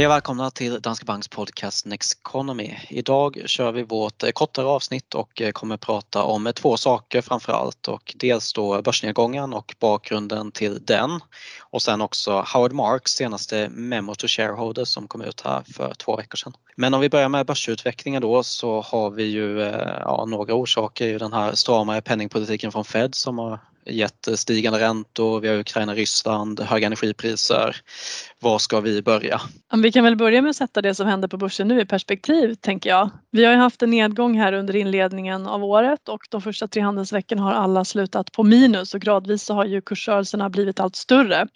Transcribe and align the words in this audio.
Hej 0.00 0.06
och 0.06 0.12
välkomna 0.12 0.50
till 0.50 0.80
Danske 0.80 1.04
Banks 1.04 1.28
podcast 1.28 1.86
Next 1.86 2.20
Economy. 2.20 2.76
Idag 2.88 3.42
kör 3.46 3.72
vi 3.72 3.82
vårt 3.82 4.22
eh, 4.22 4.30
kortare 4.30 4.66
avsnitt 4.66 5.14
och 5.14 5.40
eh, 5.40 5.50
kommer 5.50 5.76
prata 5.76 6.22
om 6.22 6.46
eh, 6.46 6.52
två 6.52 6.76
saker 6.76 7.20
framför 7.20 7.52
allt 7.52 7.88
och 7.88 8.14
dels 8.16 8.52
då 8.52 8.82
börsnedgången 8.82 9.54
och 9.54 9.74
bakgrunden 9.80 10.52
till 10.52 10.84
den 10.84 11.20
och 11.60 11.82
sen 11.82 12.00
också 12.00 12.44
Howard 12.54 12.72
Marks 12.72 13.10
senaste 13.10 13.68
Memo 13.68 14.14
to 14.14 14.26
Shareholders 14.28 14.88
som 14.88 15.08
kom 15.08 15.22
ut 15.22 15.40
här 15.40 15.62
för 15.74 15.94
två 15.94 16.16
veckor 16.16 16.36
sedan. 16.36 16.52
Men 16.76 16.94
om 16.94 17.00
vi 17.00 17.10
börjar 17.10 17.28
med 17.28 17.46
börsutvecklingen 17.46 18.22
då 18.22 18.42
så 18.42 18.80
har 18.80 19.10
vi 19.10 19.24
ju 19.24 19.60
ja, 20.00 20.24
några 20.28 20.54
orsaker 20.54 21.06
i 21.06 21.18
den 21.18 21.32
här 21.32 21.54
stramare 21.54 22.02
penningpolitiken 22.02 22.72
från 22.72 22.84
Fed 22.84 23.14
som 23.14 23.38
har 23.38 23.58
gett 23.86 24.28
stigande 24.34 24.78
räntor, 24.78 25.40
vi 25.40 25.48
har 25.48 25.58
Ukraina, 25.58 25.94
Ryssland, 25.94 26.60
höga 26.60 26.86
energipriser. 26.86 27.76
Var 28.38 28.58
ska 28.58 28.80
vi 28.80 29.02
börja? 29.02 29.40
Vi 29.82 29.92
kan 29.92 30.04
väl 30.04 30.16
börja 30.16 30.42
med 30.42 30.50
att 30.50 30.56
sätta 30.56 30.82
det 30.82 30.94
som 30.94 31.06
händer 31.06 31.28
på 31.28 31.36
börsen 31.36 31.68
nu 31.68 31.80
i 31.80 31.86
perspektiv, 31.86 32.54
tänker 32.54 32.90
jag. 32.90 33.10
Vi 33.30 33.44
har 33.44 33.52
ju 33.52 33.58
haft 33.58 33.82
en 33.82 33.90
nedgång 33.90 34.38
här 34.38 34.52
under 34.52 34.76
inledningen 34.76 35.46
av 35.46 35.64
året 35.64 36.08
och 36.08 36.20
de 36.30 36.42
första 36.42 36.68
tre 36.68 36.82
handelsveckorna 36.82 37.42
har 37.42 37.52
alla 37.52 37.84
slutat 37.84 38.32
på 38.32 38.42
minus 38.42 38.94
och 38.94 39.00
gradvis 39.00 39.42
så 39.42 39.54
har 39.54 39.64
ju 39.64 39.80
kursrörelserna 39.80 40.50
blivit 40.50 40.80
allt 40.80 40.96
större. 40.96 41.48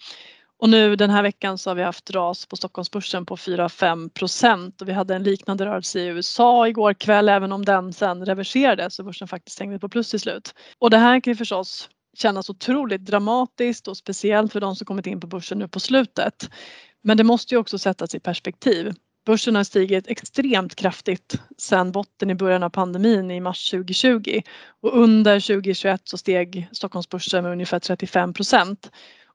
Och 0.59 0.69
nu 0.71 0.97
den 0.97 1.11
här 1.11 1.23
veckan 1.23 1.59
så 1.59 1.71
har 1.71 1.75
vi 1.75 1.83
haft 1.83 2.11
ras 2.11 2.47
på 2.47 2.57
Stockholmsbörsen 2.57 3.27
på 3.27 3.37
4-5 3.37 4.09
procent 4.09 4.83
och 4.83 4.89
vi 4.89 4.93
hade 4.93 5.15
en 5.15 5.23
liknande 5.23 5.67
rörelse 5.67 6.01
i 6.01 6.07
USA 6.07 6.69
igår 6.69 6.95
kväll 6.95 7.29
även 7.29 7.53
om 7.53 7.65
den 7.65 7.93
sen 7.93 8.27
reverserades 8.27 8.99
och 8.99 9.05
börsen 9.05 9.29
faktiskt 9.29 9.55
stängde 9.55 9.79
på 9.79 9.89
plus 9.89 10.11
till 10.11 10.21
slut. 10.21 10.55
Och 10.79 10.91
det 10.91 10.99
här 10.99 11.21
kan 11.21 11.31
ju 11.31 11.37
förstås 11.37 11.89
kännas 12.15 12.51
otroligt 12.51 13.05
dramatiskt 13.05 13.89
och 13.89 13.97
speciellt 13.97 14.53
för 14.53 14.61
de 14.61 14.77
som 14.77 14.85
kommit 14.85 15.07
in 15.07 15.21
på 15.21 15.27
börsen 15.27 15.59
nu 15.59 15.69
på 15.69 15.81
slutet. 15.81 16.51
Men 17.03 17.17
det 17.17 17.25
måste 17.25 17.55
ju 17.55 17.59
också 17.59 17.79
sättas 17.79 18.15
i 18.15 18.21
perspektiv. 18.21 18.95
Börsen 19.27 19.57
har 19.57 19.65
stigit 19.65 20.07
extremt 20.07 20.75
kraftigt 20.75 21.41
sedan 21.59 21.93
botten 21.93 22.31
i 22.31 22.35
början 22.35 22.63
av 22.63 22.71
pandemin 22.71 23.31
i 23.31 23.41
mars 23.41 23.71
2020 23.71 24.43
och 24.81 24.99
under 24.99 25.41
2021 25.41 26.01
så 26.05 26.19
steg 26.19 26.69
Stockholmsbörsen 26.73 27.43
med 27.43 27.53
ungefär 27.53 27.79
35 27.79 28.33
procent. 28.33 28.91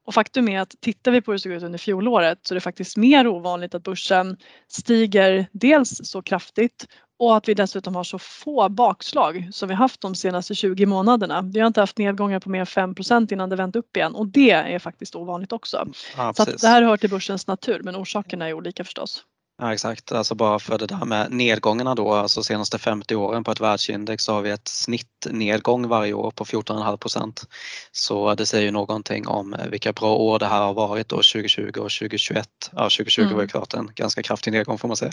Och 0.05 0.13
faktum 0.13 0.49
är 0.49 0.59
att 0.59 0.75
tittar 0.81 1.11
vi 1.11 1.21
på 1.21 1.31
hur 1.31 1.37
det 1.37 1.41
såg 1.41 1.51
ut 1.51 1.63
under 1.63 1.79
fjolåret 1.79 2.39
så 2.41 2.53
är 2.53 2.55
det 2.55 2.61
faktiskt 2.61 2.97
mer 2.97 3.27
ovanligt 3.27 3.75
att 3.75 3.83
börsen 3.83 4.37
stiger 4.67 5.47
dels 5.51 5.99
så 6.03 6.21
kraftigt 6.21 6.87
och 7.19 7.37
att 7.37 7.49
vi 7.49 7.53
dessutom 7.53 7.95
har 7.95 8.03
så 8.03 8.19
få 8.19 8.69
bakslag 8.69 9.49
som 9.51 9.69
vi 9.69 9.75
haft 9.75 10.01
de 10.01 10.15
senaste 10.15 10.55
20 10.55 10.85
månaderna. 10.85 11.41
Vi 11.41 11.59
har 11.59 11.67
inte 11.67 11.79
haft 11.79 11.97
nedgångar 11.97 12.39
på 12.39 12.49
mer 12.49 12.59
än 12.59 12.65
5% 12.65 13.33
innan 13.33 13.49
det 13.49 13.55
vänt 13.55 13.75
upp 13.75 13.97
igen 13.97 14.15
och 14.15 14.27
det 14.27 14.51
är 14.51 14.79
faktiskt 14.79 15.15
ovanligt 15.15 15.51
också. 15.51 15.87
Ja, 16.17 16.33
så 16.33 16.45
det 16.45 16.67
här 16.67 16.81
hör 16.81 16.97
till 16.97 17.09
börsens 17.09 17.47
natur 17.47 17.81
men 17.83 17.95
orsakerna 17.95 18.47
är 18.47 18.53
olika 18.53 18.83
förstås. 18.83 19.23
Ja 19.61 19.73
exakt, 19.73 20.11
alltså 20.11 20.35
bara 20.35 20.59
för 20.59 20.77
det 20.77 20.85
där 20.85 21.05
med 21.05 21.31
nedgångarna 21.31 21.95
då, 21.95 22.13
alltså 22.13 22.43
senaste 22.43 22.77
50 22.77 23.15
åren 23.15 23.43
på 23.43 23.51
ett 23.51 23.61
världsindex 23.61 24.23
så 24.23 24.33
har 24.33 24.41
vi 24.41 24.49
ett 24.49 24.67
snittnedgång 24.67 25.87
varje 25.87 26.13
år 26.13 26.31
på 26.31 26.45
14,5 26.45 26.97
procent. 26.97 27.47
Så 27.91 28.35
det 28.35 28.45
säger 28.45 28.65
ju 28.65 28.71
någonting 28.71 29.27
om 29.27 29.55
vilka 29.69 29.93
bra 29.93 30.15
år 30.15 30.39
det 30.39 30.45
här 30.45 30.61
har 30.61 30.73
varit 30.73 31.09
då 31.09 31.15
2020 31.15 31.67
och 31.67 31.73
2021. 31.73 32.49
Ja 32.71 32.83
2020 32.83 33.21
mm. 33.21 33.35
var 33.35 33.41
ju 33.41 33.47
klart 33.47 33.73
en 33.73 33.91
ganska 33.95 34.23
kraftig 34.23 34.51
nedgång 34.51 34.77
får 34.77 34.87
man 34.87 34.97
säga. 34.97 35.11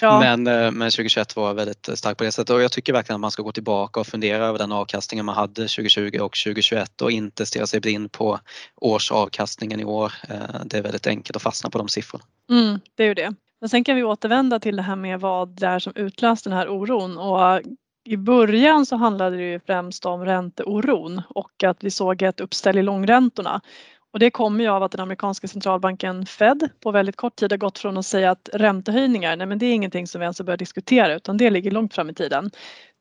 Ja. 0.00 0.20
Men, 0.20 0.46
eh, 0.46 0.70
men 0.70 0.90
2021 0.90 1.36
var 1.36 1.54
väldigt 1.54 1.88
starkt 1.94 2.18
på 2.18 2.24
det 2.24 2.32
sättet 2.32 2.50
och 2.50 2.62
jag 2.62 2.72
tycker 2.72 2.92
verkligen 2.92 3.14
att 3.14 3.20
man 3.20 3.30
ska 3.30 3.42
gå 3.42 3.52
tillbaka 3.52 4.00
och 4.00 4.06
fundera 4.06 4.46
över 4.46 4.58
den 4.58 4.72
avkastningen 4.72 5.26
man 5.26 5.34
hade 5.34 5.54
2020 5.54 6.18
och 6.20 6.36
2021 6.44 7.02
och 7.02 7.10
inte 7.10 7.46
stirra 7.46 7.66
sig 7.66 7.80
blind 7.80 8.12
på 8.12 8.40
årsavkastningen 8.76 9.80
i 9.80 9.84
år. 9.84 10.12
Eh, 10.28 10.64
det 10.64 10.78
är 10.78 10.82
väldigt 10.82 11.06
enkelt 11.06 11.36
att 11.36 11.42
fastna 11.42 11.70
på 11.70 11.78
de 11.78 11.88
siffrorna. 11.88 12.24
Mm, 12.50 12.80
det 12.96 13.02
är 13.02 13.06
ju 13.06 13.14
det. 13.14 13.34
Men 13.60 13.68
sen 13.68 13.84
kan 13.84 13.96
vi 13.96 14.02
återvända 14.02 14.60
till 14.60 14.76
det 14.76 14.82
här 14.82 14.96
med 14.96 15.20
vad 15.20 15.48
det 15.48 15.66
är 15.66 15.78
som 15.78 15.92
utlöst 15.96 16.44
den 16.44 16.52
här 16.52 16.68
oron 16.68 17.18
och 17.18 17.60
i 18.06 18.16
början 18.16 18.86
så 18.86 18.96
handlade 18.96 19.36
det 19.36 19.42
ju 19.42 19.60
främst 19.60 20.06
om 20.06 20.24
ränteoron 20.24 21.22
och 21.28 21.64
att 21.64 21.84
vi 21.84 21.90
såg 21.90 22.22
ett 22.22 22.40
uppställ 22.40 22.78
i 22.78 22.82
långräntorna. 22.82 23.60
Och 24.12 24.18
det 24.18 24.30
kommer 24.30 24.64
ju 24.64 24.70
av 24.70 24.82
att 24.82 24.92
den 24.92 25.00
amerikanska 25.00 25.48
centralbanken 25.48 26.26
Fed 26.26 26.68
på 26.82 26.90
väldigt 26.90 27.16
kort 27.16 27.36
tid 27.36 27.52
har 27.52 27.56
gått 27.56 27.78
från 27.78 27.98
att 27.98 28.06
säga 28.06 28.30
att 28.30 28.48
räntehöjningar, 28.52 29.36
nej 29.36 29.46
men 29.46 29.58
det 29.58 29.66
är 29.66 29.74
ingenting 29.74 30.06
som 30.06 30.18
vi 30.20 30.24
ens 30.24 30.40
börjar 30.40 30.56
diskutera 30.56 31.14
utan 31.14 31.36
det 31.36 31.50
ligger 31.50 31.70
långt 31.70 31.94
fram 31.94 32.10
i 32.10 32.14
tiden. 32.14 32.50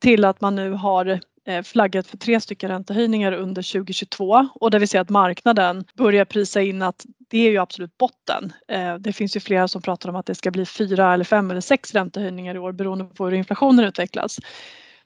Till 0.02 0.26
att 0.26 0.42
man 0.42 0.56
nu 0.56 0.72
har 0.72 1.20
eh, 1.48 1.64
flaggat 1.64 2.08
för 2.08 2.18
tre 2.18 2.42
stycken 2.42 2.70
räntehöjningar 2.70 3.32
under 3.32 3.74
2022 3.74 4.48
och 4.54 4.72
där 4.72 4.80
vi 4.80 4.88
ser 4.88 5.00
att 5.00 5.10
marknaden 5.10 5.86
börjar 5.94 6.26
prisa 6.26 6.62
in 6.62 6.82
att 6.82 7.06
det 7.30 7.48
är 7.48 7.52
ju 7.52 7.58
absolut 7.58 7.98
botten. 7.98 8.54
Eh, 8.68 8.96
det 8.96 9.14
finns 9.14 9.36
ju 9.36 9.40
flera 9.40 9.68
som 9.68 9.82
pratar 9.82 10.10
om 10.10 10.16
att 10.16 10.26
det 10.26 10.36
ska 10.36 10.52
bli 10.52 10.66
fyra 10.66 11.14
eller 11.14 11.26
fem 11.26 11.52
eller 11.52 11.62
sex 11.62 11.94
räntehöjningar 11.94 12.56
i 12.56 12.60
år 12.60 12.72
beroende 12.72 13.06
på 13.06 13.26
hur 13.26 13.34
inflationen 13.34 13.86
utvecklas. 13.86 14.40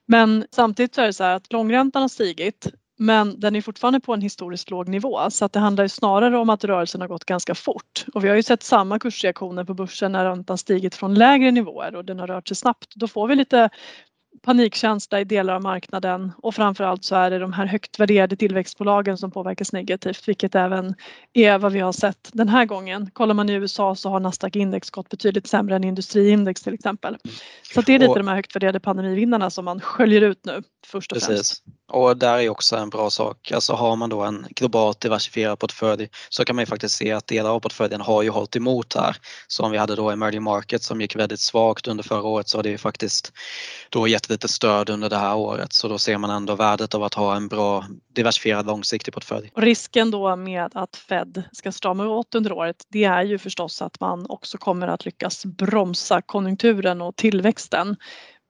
Men 0.06 0.46
samtidigt 0.52 0.96
så 0.96 1.02
är 1.02 1.06
det 1.06 1.14
så 1.14 1.24
här 1.24 1.36
att 1.36 1.54
långräntan 1.54 2.02
har 2.02 2.10
stigit 2.10 2.68
men 3.02 3.40
den 3.40 3.56
är 3.56 3.62
fortfarande 3.62 4.00
på 4.00 4.14
en 4.14 4.22
historiskt 4.22 4.70
låg 4.70 4.88
nivå 4.88 5.30
så 5.30 5.46
att 5.46 5.54
det 5.54 5.60
handlar 5.60 5.84
ju 5.84 5.90
snarare 5.90 6.38
om 6.38 6.50
att 6.50 6.64
rörelsen 6.64 7.02
har 7.02 7.08
gått 7.08 7.26
ganska 7.26 7.56
fort. 7.56 8.06
Och 8.14 8.24
vi 8.24 8.30
har 8.30 8.36
ju 8.36 8.44
sett 8.44 8.64
samma 8.64 9.00
kursreaktioner 9.00 9.64
på 9.64 9.74
börsen 9.74 10.12
när 10.12 10.26
räntan 10.26 10.58
stigit 10.58 10.96
från 10.96 11.14
lägre 11.14 11.52
nivåer 11.52 11.96
och 11.96 12.06
den 12.06 12.20
har 12.20 12.28
rört 12.28 12.48
sig 12.48 12.58
snabbt. 12.58 12.96
Då 12.96 13.08
får 13.08 13.28
vi 13.28 13.36
lite 13.36 13.70
panikkänsla 14.42 15.20
i 15.20 15.24
delar 15.24 15.54
av 15.54 15.62
marknaden 15.62 16.32
och 16.38 16.56
framförallt 16.56 17.04
så 17.04 17.16
är 17.16 17.30
det 17.30 17.40
de 17.40 17.54
här 17.54 17.66
högt 17.66 18.00
värderade 18.00 18.36
tillväxtbolagen 18.36 19.18
som 19.18 19.32
påverkas 19.32 19.74
negativt 19.74 20.28
vilket 20.28 20.56
även 20.56 20.96
är 21.34 21.58
vad 21.58 21.72
vi 21.72 21.80
har 21.80 21.92
sett 21.92 22.30
den 22.34 22.50
här 22.50 22.66
gången. 22.66 23.10
Kollar 23.14 23.34
man 23.34 23.50
i 23.50 23.54
USA 23.54 23.96
så 23.96 24.10
har 24.10 24.20
Nasdaq 24.20 24.56
index 24.56 24.90
gått 24.90 25.10
betydligt 25.10 25.48
sämre 25.48 25.76
än 25.76 25.84
industriindex 25.84 26.62
till 26.62 26.74
exempel. 26.74 27.18
Så 27.74 27.82
det 27.82 27.96
är 27.96 28.00
lite 28.00 28.12
och, 28.12 28.18
de 28.18 28.28
här 28.28 28.36
högt 28.36 28.56
värderade 28.56 28.80
pandemivinnarna 28.80 29.50
som 29.50 29.66
man 29.66 29.82
sköljer 29.82 30.22
ut 30.22 30.46
nu 30.46 30.62
först 30.88 31.12
och 31.12 31.16
precis. 31.16 31.28
främst. 31.30 31.64
Och 31.92 32.18
där 32.18 32.38
är 32.38 32.50
också 32.50 32.76
en 32.76 32.90
bra 32.90 33.10
sak, 33.10 33.52
alltså 33.52 33.74
har 33.74 33.96
man 33.96 34.10
då 34.10 34.22
en 34.22 34.48
globalt 34.50 35.00
diversifierad 35.00 35.60
portfölj 35.60 36.10
så 36.30 36.46
kan 36.46 36.56
man 36.56 36.62
ju 36.62 36.66
faktiskt 36.66 36.96
se 36.96 37.12
att 37.12 37.28
delar 37.28 37.50
av 37.50 37.60
portföljen 37.60 38.02
har 38.02 38.24
ju 38.24 38.30
hållit 38.30 38.56
emot 38.56 38.96
här. 38.96 39.18
Så 39.48 39.64
om 39.64 39.72
vi 39.72 39.78
hade 39.78 39.96
då 39.96 40.10
emerging 40.10 40.44
market 40.44 40.84
som 40.84 41.02
gick 41.02 41.16
väldigt 41.16 41.40
svagt 41.40 41.88
under 41.88 42.04
förra 42.04 42.24
året 42.24 42.50
så 42.50 42.58
har 42.58 42.64
det 42.64 42.70
ju 42.70 42.78
faktiskt 42.78 43.34
då 43.90 44.08
gett 44.08 44.30
lite 44.30 44.48
stöd 44.48 44.90
under 44.90 45.10
det 45.10 45.18
här 45.18 45.36
året 45.36 45.74
så 45.74 45.88
då 45.88 45.98
ser 45.98 46.18
man 46.18 46.30
ändå 46.30 46.56
värdet 46.56 46.96
av 46.96 47.04
att 47.04 47.14
ha 47.14 47.36
en 47.36 47.48
bra 47.48 47.86
diversifierad 48.14 48.66
långsiktig 48.66 49.14
portfölj. 49.14 49.52
Och 49.54 49.62
risken 49.62 50.12
då 50.12 50.36
med 50.36 50.72
att 50.74 50.96
Fed 50.96 51.44
ska 51.52 51.72
strama 51.72 52.08
åt 52.08 52.36
under 52.36 52.52
året 52.52 52.76
det 52.90 53.04
är 53.04 53.24
ju 53.24 53.38
förstås 53.38 53.82
att 53.82 54.00
man 54.00 54.26
också 54.30 54.58
kommer 54.58 54.88
att 54.88 55.06
lyckas 55.06 55.46
bromsa 55.46 56.22
konjunkturen 56.22 57.02
och 57.02 57.16
tillväxten 57.16 57.96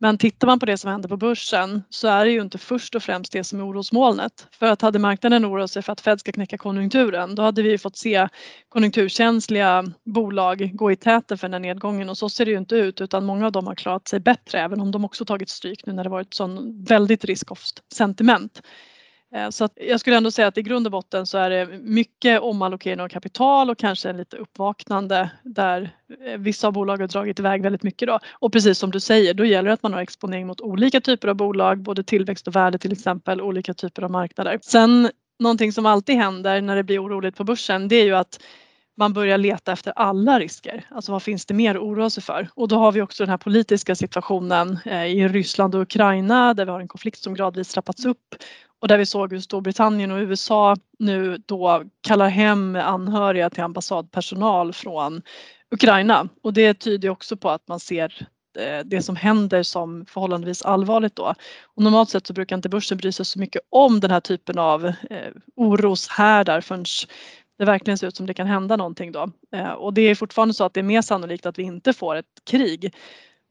men 0.02 0.18
tittar 0.18 0.48
man 0.48 0.60
på 0.60 0.66
det 0.66 0.78
som 0.78 0.92
händer 0.92 1.10
på 1.10 1.18
börsen 1.18 1.84
så 1.90 2.08
är 2.08 2.26
det 2.26 2.32
ju 2.32 2.42
inte 2.42 2.58
först 2.58 2.96
och 2.96 3.04
främst 3.04 3.32
det 3.32 3.44
som 3.44 3.60
är 3.60 3.70
orosmolnet. 3.70 4.48
För 4.52 4.66
att 4.66 4.82
hade 4.82 5.00
marknaden 5.00 5.46
oroat 5.46 5.72
sig 5.72 5.82
för 5.82 5.94
att 5.94 6.02
Fed 6.02 6.20
ska 6.20 6.32
knäcka 6.32 6.58
konjunkturen 6.58 7.36
då 7.36 7.42
hade 7.42 7.62
vi 7.62 7.78
fått 7.78 7.98
se 7.98 8.28
konjunkturkänsliga 8.70 9.86
bolag 10.06 10.72
gå 10.74 10.92
i 10.92 10.96
täten 10.96 11.38
för 11.38 11.48
den 11.48 11.54
här 11.54 11.60
nedgången 11.60 12.10
och 12.10 12.18
så 12.18 12.30
ser 12.30 12.46
det 12.46 12.52
ju 12.52 12.58
inte 12.58 12.76
ut 12.76 13.02
utan 13.02 13.26
många 13.26 13.46
av 13.46 13.52
dem 13.52 13.68
har 13.68 13.76
klarat 13.76 14.08
sig 14.08 14.20
bättre 14.20 14.60
även 14.60 14.82
om 14.82 14.92
de 14.92 15.06
också 15.06 15.26
tagit 15.26 15.50
stryk 15.50 15.86
nu 15.86 15.94
när 15.94 16.04
det 16.04 16.10
varit 16.10 16.34
sån 16.34 16.84
väldigt 16.84 17.26
risk-off 17.26 17.64
sentiment. 17.94 18.62
Eh, 19.36 19.50
så 19.50 19.66
att 19.66 19.74
jag 19.76 20.00
skulle 20.00 20.18
ändå 20.18 20.32
säga 20.32 20.48
att 20.48 20.58
i 20.58 20.62
grund 20.62 20.88
och 20.88 20.92
botten 20.92 21.26
så 21.26 21.38
är 21.38 21.50
det 21.50 21.66
mycket 21.82 22.42
omallokering 22.42 23.02
av 23.02 23.08
kapital 23.08 23.70
och 23.70 23.78
kanske 23.78 24.10
en 24.10 24.18
lite 24.18 24.38
uppvaknande 24.38 25.32
där 25.44 25.96
eh, 26.26 26.38
vissa 26.38 26.68
av 26.68 26.74
bolagen 26.74 27.02
har 27.02 27.08
dragit 27.08 27.40
iväg 27.40 27.62
väldigt 27.62 27.84
mycket 27.84 28.08
då. 28.08 28.20
Och 28.32 28.54
precis 28.54 28.78
som 28.78 28.92
du 28.92 29.00
säger, 29.00 29.34
då 29.34 29.46
gäller 29.46 29.68
det 29.68 29.74
att 29.74 29.84
man 29.84 29.94
har 29.94 30.02
exponering 30.02 30.48
mot 30.48 30.62
olika 30.62 31.02
typer 31.02 31.28
av 31.28 31.36
bolag, 31.36 31.82
både 31.82 32.04
tillväxt 32.04 32.48
och 32.48 32.56
värde 32.56 32.78
till 32.78 32.92
exempel, 32.92 33.42
olika 33.42 33.74
typer 33.74 34.02
av 34.02 34.12
marknader. 34.12 34.60
Sen 34.62 35.10
någonting 35.40 35.74
som 35.74 35.86
alltid 35.86 36.16
händer 36.16 36.62
när 36.62 36.76
det 36.76 36.84
blir 36.84 37.04
oroligt 37.06 37.36
på 37.36 37.44
börsen, 37.44 37.88
det 37.88 37.96
är 37.96 38.06
ju 38.06 38.16
att 38.16 38.40
man 38.98 39.14
börjar 39.14 39.38
leta 39.38 39.72
efter 39.72 39.94
alla 39.96 40.40
risker. 40.40 40.86
Alltså 40.90 41.12
vad 41.12 41.24
finns 41.24 41.46
det 41.46 41.54
mer 41.54 41.76
att 41.76 41.82
oroa 41.82 42.10
sig 42.10 42.24
för? 42.24 42.50
Och 42.56 42.68
då 42.68 42.76
har 42.76 42.92
vi 42.92 43.02
också 43.02 43.24
den 43.24 43.30
här 43.30 43.38
politiska 43.38 43.96
situationen 43.96 44.80
eh, 44.86 45.06
i 45.06 45.28
Ryssland 45.28 45.76
och 45.76 45.82
Ukraina 45.82 46.54
där 46.54 46.66
vi 46.66 46.72
har 46.72 46.80
en 46.80 46.88
konflikt 46.88 47.20
som 47.20 47.34
gradvis 47.34 47.74
trappats 47.74 48.06
upp 48.06 48.36
och 48.82 48.88
där 48.88 48.98
vi 48.98 49.06
såg 49.06 49.34
hur 49.34 49.40
Storbritannien 49.40 50.12
och 50.12 50.20
USA 50.20 50.76
nu 51.00 51.38
då 51.46 51.84
kallar 52.02 52.30
hem 52.30 52.76
anhöriga 52.76 53.50
till 53.50 53.64
ambassadpersonal 53.64 54.74
från 54.74 55.22
Ukraina 55.72 56.30
och 56.44 56.54
det 56.54 56.74
tyder 56.74 57.10
också 57.10 57.38
på 57.38 57.50
att 57.50 57.68
man 57.68 57.80
ser 57.80 58.28
eh, 58.60 58.80
det 58.86 59.02
som 59.02 59.16
händer 59.16 59.64
som 59.64 60.06
förhållandevis 60.06 60.62
allvarligt 60.62 61.16
då. 61.16 61.34
Och 61.76 61.84
normalt 61.84 62.10
sett 62.10 62.28
så 62.28 62.34
brukar 62.34 62.56
inte 62.56 62.70
börsen 62.70 62.98
bry 62.98 63.12
sig 63.12 63.26
så 63.26 63.40
mycket 63.40 63.62
om 63.70 64.00
den 64.00 64.12
här 64.12 64.20
typen 64.20 64.60
av 64.60 64.86
eh, 64.86 65.32
oroshärdar 65.56 66.62
förrän 66.62 66.86
det 67.58 67.66
verkligen 67.66 67.98
ser 67.98 68.08
ut 68.08 68.16
som 68.16 68.26
det 68.26 68.34
kan 68.34 68.48
hända 68.48 68.76
någonting 68.76 69.12
då. 69.12 69.32
Eh, 69.56 69.72
och 69.72 69.94
det 69.94 70.02
är 70.02 70.16
fortfarande 70.16 70.54
så 70.54 70.64
att 70.64 70.74
det 70.74 70.80
är 70.80 70.84
mer 70.84 71.02
sannolikt 71.02 71.46
att 71.46 71.60
vi 71.60 71.64
inte 71.64 71.94
får 71.94 72.16
ett 72.16 72.26
krig 72.50 72.94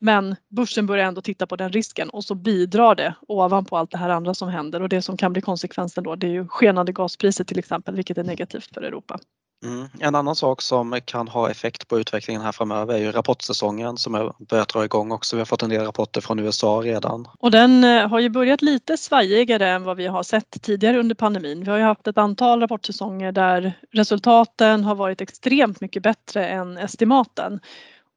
men 0.01 0.37
börsen 0.49 0.87
börjar 0.87 1.07
ändå 1.07 1.21
titta 1.21 1.47
på 1.47 1.57
den 1.57 1.73
risken 1.73 2.11
och 2.11 2.25
så 2.25 2.35
bidrar 2.35 2.95
det 2.95 3.15
ovanpå 3.29 3.77
allt 3.77 3.91
det 3.91 3.99
här 3.99 4.11
andra 4.11 4.35
som 4.35 4.49
händer 4.49 4.83
och 4.83 4.89
det 4.89 5.03
som 5.03 5.17
kan 5.17 5.33
bli 5.33 5.43
konsekvensen 5.43 6.05
då 6.05 6.17
det 6.17 6.27
är 6.27 6.31
ju 6.31 6.49
skenande 6.49 6.93
gaspriser 6.93 7.45
till 7.45 7.59
exempel 7.59 7.97
vilket 7.97 8.19
är 8.19 8.25
negativt 8.25 8.75
för 8.75 8.83
Europa. 8.83 9.19
Mm. 9.65 9.89
En 10.01 10.15
annan 10.15 10.37
sak 10.37 10.63
som 10.63 11.01
kan 11.05 11.29
ha 11.29 11.51
effekt 11.51 11.89
på 11.89 12.01
utvecklingen 12.01 12.43
här 12.43 12.53
framöver 12.53 12.95
är 12.95 12.99
ju 12.99 13.13
rapportsäsongen 13.13 13.97
som 13.97 14.15
har 14.15 14.35
börjat 14.39 14.69
dra 14.69 14.85
igång 14.85 15.13
också. 15.13 15.37
Vi 15.37 15.41
har 15.41 15.47
fått 15.47 15.63
en 15.63 15.71
del 15.71 15.85
rapporter 15.85 16.21
från 16.21 16.39
USA 16.39 16.81
redan. 16.85 17.29
Och 17.39 17.51
den 17.51 17.85
eh, 17.85 18.09
har 18.09 18.21
ju 18.21 18.29
börjat 18.29 18.63
lite 18.63 18.97
svajigare 18.97 19.69
än 19.69 19.85
vad 19.85 19.97
vi 19.97 20.07
har 20.07 20.23
sett 20.23 20.63
tidigare 20.63 20.99
under 20.99 21.15
pandemin. 21.15 21.65
Vi 21.65 21.71
har 21.71 21.79
ju 21.79 21.85
haft 21.85 22.07
ett 22.07 22.19
antal 22.19 22.61
rapportsäsonger 22.61 23.33
där 23.33 23.79
resultaten 23.93 24.85
har 24.85 24.95
varit 24.95 25.21
extremt 25.21 25.81
mycket 25.81 26.03
bättre 26.03 26.47
än 26.47 26.77
estimaten. 26.77 27.61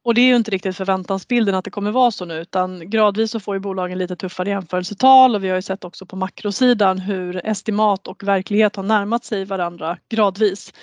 Och 0.03 0.13
det 0.13 0.21
är 0.21 0.25
ju 0.25 0.35
inte 0.35 0.51
riktigt 0.51 0.77
förväntansbilden 0.77 1.55
att 1.55 1.65
det 1.65 1.71
kommer 1.71 1.91
vara 1.91 2.11
så 2.11 2.25
nu 2.25 2.41
utan 2.41 2.89
gradvis 2.89 3.31
så 3.31 3.39
får 3.39 3.55
ju 3.55 3.59
bolagen 3.59 3.97
lite 3.97 4.15
tuffare 4.15 4.49
jämförelsetal 4.49 5.35
och 5.35 5.43
vi 5.43 5.49
har 5.49 5.55
ju 5.55 5.61
sett 5.61 5.83
också 5.83 6.05
på 6.05 6.15
makrosidan 6.15 6.99
hur 6.99 7.45
estimat 7.45 8.07
och 8.07 8.23
verklighet 8.23 8.75
har 8.75 8.83
närmat 8.83 9.25
sig 9.25 9.45
varandra 9.45 9.97
gradvis. 10.09 10.73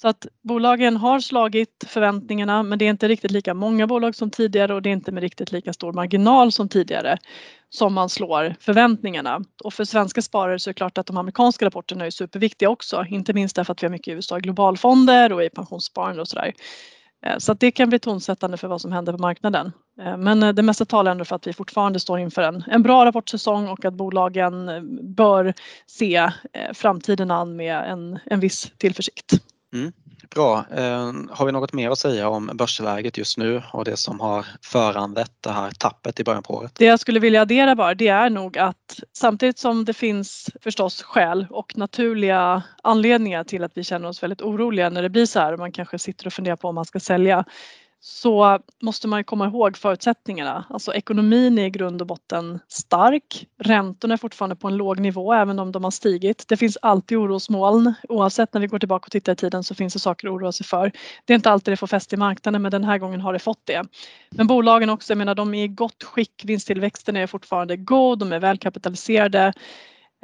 Så 0.00 0.08
att 0.08 0.26
bolagen 0.42 0.96
har 0.96 1.20
slagit 1.20 1.84
förväntningarna 1.86 2.62
men 2.62 2.78
det 2.78 2.84
är 2.84 2.90
inte 2.90 3.08
riktigt 3.08 3.30
lika 3.30 3.54
många 3.54 3.86
bolag 3.86 4.14
som 4.14 4.30
tidigare 4.30 4.74
och 4.74 4.82
det 4.82 4.88
är 4.88 4.92
inte 4.92 5.12
med 5.12 5.22
riktigt 5.22 5.52
lika 5.52 5.72
stor 5.72 5.92
marginal 5.92 6.52
som 6.52 6.68
tidigare 6.68 7.18
som 7.70 7.94
man 7.94 8.08
slår 8.08 8.54
förväntningarna. 8.60 9.40
Och 9.64 9.74
för 9.74 9.84
svenska 9.84 10.22
sparare 10.22 10.58
så 10.58 10.70
är 10.70 10.72
det 10.72 10.76
klart 10.78 10.98
att 10.98 11.06
de 11.06 11.16
amerikanska 11.16 11.66
rapporterna 11.66 12.06
är 12.06 12.10
superviktiga 12.10 12.70
också, 12.70 13.04
inte 13.10 13.32
minst 13.32 13.56
därför 13.56 13.72
att 13.72 13.82
vi 13.82 13.86
har 13.86 13.92
mycket 13.92 14.12
i 14.12 14.14
USA 14.14 14.38
globalfonder 14.38 15.32
och 15.32 15.44
i 15.44 15.50
pensionssparande 15.50 16.22
och 16.22 16.28
sådär. 16.28 16.52
Eh, 17.26 17.38
så 17.38 17.52
att 17.52 17.60
det 17.60 17.70
kan 17.70 17.88
bli 17.88 17.98
tonsättande 17.98 18.56
för 18.56 18.68
vad 18.68 18.80
som 18.80 18.92
händer 18.92 19.12
på 19.12 19.18
marknaden. 19.18 19.72
Eh, 20.00 20.16
men 20.16 20.42
eh, 20.42 20.52
det 20.52 20.62
mesta 20.62 20.84
talar 20.84 21.10
ändå 21.10 21.24
för 21.24 21.36
att 21.36 21.46
vi 21.46 21.52
fortfarande 21.52 22.00
står 22.00 22.18
inför 22.18 22.42
en, 22.42 22.64
en 22.66 22.82
bra 22.82 23.04
rapportsäsong 23.04 23.68
och 23.68 23.84
att 23.84 23.94
bolagen 23.94 24.70
bör 25.14 25.54
se 25.86 26.30
framtiden 26.74 27.30
an 27.30 27.56
med 27.56 27.76
en, 27.76 28.18
en 28.24 28.40
viss 28.40 28.72
tillförsikt. 28.78 29.32
Mm, 29.74 29.92
bra. 30.30 30.64
Eh, 30.76 31.12
har 31.30 31.46
vi 31.46 31.52
något 31.52 31.72
mer 31.72 31.90
att 31.90 31.98
säga 31.98 32.28
om 32.28 32.50
börsläget 32.54 33.18
just 33.18 33.38
nu 33.38 33.62
och 33.72 33.84
det 33.84 33.96
som 33.96 34.20
har 34.20 34.46
föranlett 34.62 35.32
det 35.40 35.50
här 35.50 35.70
tappet 35.70 36.20
i 36.20 36.24
början 36.24 36.42
på 36.42 36.54
året? 36.54 36.72
Det 36.74 36.84
jag 36.84 37.00
skulle 37.00 37.20
vilja 37.20 37.42
addera 37.42 37.74
bara 37.74 37.94
det 37.94 38.08
är 38.08 38.30
nog 38.30 38.58
att 38.58 39.00
samtidigt 39.12 39.58
som 39.58 39.84
det 39.84 39.94
finns 39.94 40.50
förstås 40.62 41.02
skäl 41.02 41.46
och 41.50 41.76
naturliga 41.76 42.62
anledningar 42.82 43.44
till 43.44 43.64
att 43.64 43.72
vi 43.74 43.84
känner 43.84 44.08
oss 44.08 44.22
väldigt 44.22 44.42
oroliga 44.42 44.90
när 44.90 45.02
det 45.02 45.10
blir 45.10 45.26
så 45.26 45.40
här 45.40 45.52
och 45.52 45.58
man 45.58 45.72
kanske 45.72 45.98
sitter 45.98 46.26
och 46.26 46.32
funderar 46.32 46.56
på 46.56 46.68
om 46.68 46.74
man 46.74 46.84
ska 46.84 47.00
sälja 47.00 47.44
så 48.00 48.58
måste 48.82 49.08
man 49.08 49.24
komma 49.24 49.46
ihåg 49.46 49.76
förutsättningarna. 49.76 50.64
Alltså 50.70 50.94
ekonomin 50.94 51.58
är 51.58 51.64
i 51.64 51.70
grund 51.70 52.00
och 52.00 52.06
botten 52.06 52.58
stark. 52.68 53.46
Räntorna 53.62 54.14
är 54.14 54.18
fortfarande 54.18 54.56
på 54.56 54.68
en 54.68 54.76
låg 54.76 55.00
nivå 55.00 55.32
även 55.32 55.58
om 55.58 55.72
de 55.72 55.84
har 55.84 55.90
stigit. 55.90 56.44
Det 56.48 56.56
finns 56.56 56.78
alltid 56.82 57.18
orosmoln. 57.18 57.94
Oavsett 58.08 58.54
när 58.54 58.60
vi 58.60 58.66
går 58.66 58.78
tillbaka 58.78 59.06
och 59.06 59.12
tittar 59.12 59.32
i 59.32 59.36
tiden 59.36 59.64
så 59.64 59.74
finns 59.74 59.92
det 59.92 59.98
saker 59.98 60.28
att 60.28 60.34
oroa 60.34 60.52
sig 60.52 60.66
för. 60.66 60.92
Det 61.24 61.32
är 61.32 61.34
inte 61.34 61.50
alltid 61.50 61.72
det 61.72 61.76
får 61.76 61.86
fäste 61.86 62.14
i 62.14 62.18
marknaden 62.18 62.62
men 62.62 62.70
den 62.70 62.84
här 62.84 62.98
gången 62.98 63.20
har 63.20 63.32
det 63.32 63.38
fått 63.38 63.66
det. 63.66 63.82
Men 64.30 64.46
bolagen 64.46 64.90
också, 64.90 65.12
jag 65.12 65.18
menar 65.18 65.34
de 65.34 65.54
är 65.54 65.64
i 65.64 65.68
gott 65.68 66.02
skick. 66.04 66.42
Vinsttillväxten 66.44 67.16
är 67.16 67.26
fortfarande 67.26 67.76
god, 67.76 68.18
de 68.18 68.32
är 68.32 68.38
välkapitaliserade. 68.38 69.52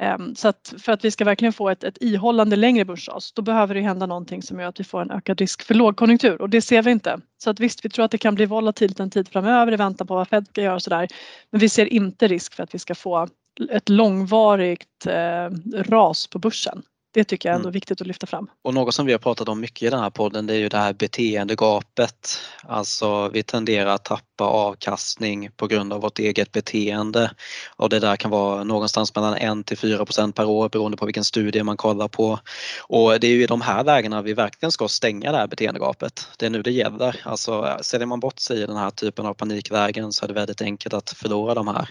Ehm, 0.03 0.35
så 0.35 0.47
att 0.47 0.73
för 0.77 0.91
att 0.91 1.05
vi 1.05 1.11
ska 1.11 1.25
verkligen 1.25 1.53
få 1.53 1.69
ett, 1.69 1.83
ett 1.83 1.97
ihållande 2.01 2.55
längre 2.55 2.85
börsras 2.85 3.31
då 3.31 3.41
behöver 3.41 3.75
det 3.75 3.81
hända 3.81 4.05
någonting 4.05 4.41
som 4.41 4.59
gör 4.59 4.67
att 4.67 4.79
vi 4.79 4.83
får 4.83 5.01
en 5.01 5.11
ökad 5.11 5.39
risk 5.39 5.63
för 5.63 5.73
lågkonjunktur 5.73 6.41
och 6.41 6.49
det 6.49 6.61
ser 6.61 6.81
vi 6.81 6.91
inte. 6.91 7.19
Så 7.43 7.49
att 7.49 7.59
visst, 7.59 7.85
vi 7.85 7.89
tror 7.89 8.05
att 8.05 8.11
det 8.11 8.17
kan 8.17 8.35
bli 8.35 8.45
volatilt 8.45 8.99
en 8.99 9.09
tid 9.09 9.27
framöver 9.27 9.71
i 9.71 9.75
väntan 9.75 10.07
på 10.07 10.15
vad 10.15 10.27
Fed 10.27 10.47
ska 10.47 10.61
göra 10.61 10.75
och 10.75 10.81
sådär. 10.81 11.07
Men 11.51 11.59
vi 11.59 11.69
ser 11.69 11.85
inte 11.85 12.27
risk 12.27 12.53
för 12.53 12.63
att 12.63 12.75
vi 12.75 12.79
ska 12.79 12.95
få 12.95 13.27
ett 13.69 13.89
långvarigt 13.89 15.07
eh, 15.07 15.49
ras 15.75 16.27
på 16.27 16.39
börsen. 16.39 16.83
Det 17.13 17.23
tycker 17.23 17.49
jag 17.49 17.53
är 17.53 17.55
ändå 17.55 17.67
mm. 17.67 17.73
viktigt 17.73 18.01
att 18.01 18.07
lyfta 18.07 18.27
fram. 18.27 18.49
Och 18.61 18.73
något 18.73 18.95
som 18.95 19.05
vi 19.05 19.11
har 19.11 19.19
pratat 19.19 19.49
om 19.49 19.59
mycket 19.59 19.83
i 19.83 19.89
den 19.89 19.99
här 19.99 20.09
podden 20.09 20.47
det 20.47 20.53
är 20.53 20.57
ju 20.57 20.69
det 20.69 20.77
här 20.77 20.93
beteendegapet. 20.93 22.39
Alltså 22.63 23.29
vi 23.29 23.43
tenderar 23.43 23.89
att 23.89 24.05
tappa 24.05 24.43
avkastning 24.43 25.49
på 25.57 25.67
grund 25.67 25.93
av 25.93 26.01
vårt 26.01 26.19
eget 26.19 26.51
beteende 26.51 27.31
och 27.75 27.89
det 27.89 27.99
där 27.99 28.15
kan 28.15 28.31
vara 28.31 28.63
någonstans 28.63 29.15
mellan 29.15 29.33
1 29.59 29.65
till 29.65 29.77
4% 29.77 30.31
per 30.31 30.45
år 30.45 30.69
beroende 30.69 30.97
på 30.97 31.05
vilken 31.05 31.23
studie 31.23 31.63
man 31.63 31.77
kollar 31.77 32.07
på. 32.07 32.39
Och 32.79 33.19
det 33.19 33.27
är 33.27 33.31
ju 33.31 33.43
i 33.43 33.47
de 33.47 33.61
här 33.61 33.83
lägena 33.83 34.21
vi 34.21 34.33
verkligen 34.33 34.71
ska 34.71 34.87
stänga 34.87 35.31
det 35.31 35.37
här 35.37 35.47
beteendegapet. 35.47 36.27
Det 36.37 36.45
är 36.45 36.49
nu 36.49 36.61
det 36.61 36.71
gäller. 36.71 37.21
Alltså 37.23 37.77
säljer 37.81 38.07
man 38.07 38.19
bort 38.19 38.39
sig 38.39 38.61
i 38.61 38.65
den 38.65 38.77
här 38.77 38.91
typen 38.91 39.25
av 39.25 39.33
panikvägen 39.33 40.11
så 40.11 40.25
är 40.25 40.27
det 40.27 40.33
väldigt 40.33 40.61
enkelt 40.61 40.93
att 40.93 41.09
förlora 41.09 41.53
de 41.53 41.67
här 41.67 41.89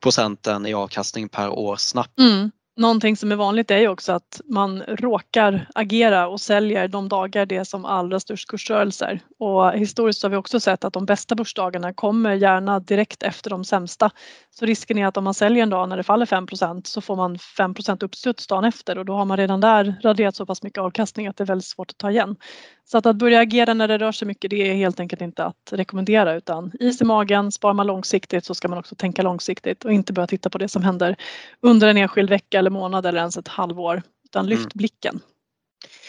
procenten 0.00 0.66
i 0.66 0.74
avkastning 0.74 1.28
per 1.28 1.48
år 1.48 1.76
snabbt. 1.76 2.18
Mm. 2.18 2.50
Någonting 2.78 3.16
som 3.16 3.32
är 3.32 3.36
vanligt 3.36 3.70
är 3.70 3.78
ju 3.78 3.88
också 3.88 4.12
att 4.12 4.40
man 4.44 4.82
råkar 4.82 5.68
agera 5.74 6.28
och 6.28 6.40
säljer 6.40 6.88
de 6.88 7.08
dagar 7.08 7.46
det 7.46 7.56
är 7.56 7.64
som 7.64 7.84
allra 7.84 8.20
störst 8.20 8.48
kursrörelser. 8.48 9.20
Och 9.38 9.72
historiskt 9.72 10.22
har 10.22 10.30
vi 10.30 10.36
också 10.36 10.60
sett 10.60 10.84
att 10.84 10.92
de 10.92 11.06
bästa 11.06 11.34
börsdagarna 11.34 11.92
kommer 11.92 12.34
gärna 12.34 12.80
direkt 12.80 13.22
efter 13.22 13.50
de 13.50 13.64
sämsta. 13.64 14.10
Så 14.50 14.66
risken 14.66 14.98
är 14.98 15.06
att 15.06 15.16
om 15.16 15.24
man 15.24 15.34
säljer 15.34 15.62
en 15.62 15.70
dag 15.70 15.88
när 15.88 15.96
det 15.96 16.02
faller 16.02 16.26
5% 16.26 16.80
så 16.84 17.00
får 17.00 17.16
man 17.16 17.38
5 17.38 17.74
uppstuds 18.00 18.46
dagen 18.46 18.64
efter 18.64 18.98
och 18.98 19.04
då 19.04 19.12
har 19.12 19.24
man 19.24 19.36
redan 19.36 19.60
där 19.60 19.94
raderat 20.02 20.36
så 20.36 20.46
pass 20.46 20.62
mycket 20.62 20.78
avkastning 20.78 21.26
att 21.26 21.36
det 21.36 21.44
är 21.44 21.46
väldigt 21.46 21.66
svårt 21.66 21.90
att 21.90 21.98
ta 21.98 22.10
igen. 22.10 22.36
Så 22.84 22.98
att, 22.98 23.06
att 23.06 23.16
börja 23.16 23.40
agera 23.40 23.74
när 23.74 23.88
det 23.88 23.98
rör 23.98 24.12
sig 24.12 24.28
mycket 24.28 24.50
det 24.50 24.70
är 24.70 24.74
helt 24.74 25.00
enkelt 25.00 25.22
inte 25.22 25.44
att 25.44 25.72
rekommendera 25.72 26.34
utan 26.34 26.72
is 26.80 27.00
i 27.00 27.04
magen, 27.04 27.52
sparar 27.52 27.74
man 27.74 27.86
långsiktigt 27.86 28.44
så 28.44 28.54
ska 28.54 28.68
man 28.68 28.78
också 28.78 28.94
tänka 28.94 29.22
långsiktigt 29.22 29.84
och 29.84 29.92
inte 29.92 30.12
börja 30.12 30.26
titta 30.26 30.50
på 30.50 30.58
det 30.58 30.68
som 30.68 30.82
händer 30.82 31.16
under 31.60 31.88
en 31.88 31.96
enskild 31.96 32.30
vecka 32.30 32.62
eller 32.68 32.80
månad 32.80 33.06
eller 33.06 33.18
ens 33.18 33.36
ett 33.36 33.48
halvår 33.48 34.02
utan 34.24 34.46
lyft 34.46 34.60
mm. 34.60 34.70
blicken. 34.74 35.20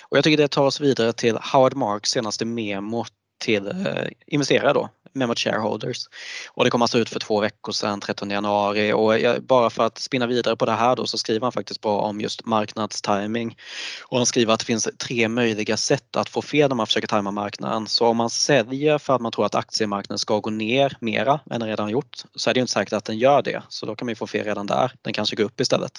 Och 0.09 0.17
jag 0.17 0.23
tycker 0.23 0.37
det 0.37 0.47
tar 0.47 0.65
oss 0.65 0.81
vidare 0.81 1.13
till 1.13 1.37
Howard 1.53 1.75
Marks 1.75 2.09
senaste 2.09 2.45
memo 2.45 3.05
till 3.39 3.67
eh, 3.67 4.07
investerare 4.27 4.73
då, 4.73 4.89
Memo 5.13 5.35
Shareholders. 5.35 5.97
Och 6.49 6.63
det 6.63 6.69
kom 6.69 6.81
alltså 6.81 6.99
ut 6.99 7.09
för 7.09 7.19
två 7.19 7.39
veckor 7.39 7.71
sedan, 7.71 7.99
13 7.99 8.29
januari 8.29 8.93
och 8.93 9.19
jag, 9.19 9.43
bara 9.43 9.69
för 9.69 9.83
att 9.83 9.97
spinna 9.97 10.27
vidare 10.27 10.55
på 10.55 10.65
det 10.65 10.71
här 10.71 10.95
då 10.95 11.05
så 11.05 11.17
skriver 11.17 11.41
han 11.41 11.51
faktiskt 11.51 11.81
bara 11.81 12.01
om 12.01 12.21
just 12.21 12.45
marknadstiming. 12.45 13.57
Och 14.05 14.17
han 14.17 14.25
skriver 14.25 14.53
att 14.53 14.59
det 14.59 14.65
finns 14.65 14.89
tre 14.97 15.27
möjliga 15.27 15.77
sätt 15.77 16.15
att 16.15 16.29
få 16.29 16.41
fel 16.41 16.69
när 16.69 16.75
man 16.75 16.87
försöker 16.87 17.07
tajma 17.07 17.31
marknaden. 17.31 17.87
Så 17.87 18.07
om 18.07 18.17
man 18.17 18.29
säljer 18.29 18.97
för 18.97 19.15
att 19.15 19.21
man 19.21 19.31
tror 19.31 19.45
att 19.45 19.55
aktiemarknaden 19.55 20.19
ska 20.19 20.39
gå 20.39 20.49
ner 20.49 20.97
mera 20.99 21.39
än 21.51 21.59
den 21.59 21.69
redan 21.69 21.89
gjort 21.89 22.23
så 22.35 22.49
är 22.49 22.53
det 22.53 22.59
inte 22.59 22.73
säkert 22.73 22.93
att 22.93 23.05
den 23.05 23.17
gör 23.17 23.41
det. 23.41 23.63
Så 23.69 23.85
då 23.85 23.95
kan 23.95 24.05
man 24.05 24.15
få 24.15 24.27
fel 24.27 24.45
redan 24.45 24.67
där. 24.67 24.91
Den 25.01 25.13
kanske 25.13 25.35
går 25.35 25.43
upp 25.43 25.61
istället. 25.61 25.91